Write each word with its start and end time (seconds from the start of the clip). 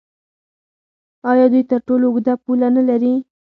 آیا 1.31 1.45
دوی 1.51 1.63
تر 1.71 1.79
ټولو 1.87 2.05
اوږده 2.07 2.33
پوله 2.43 2.67
نلري؟ 2.75 3.13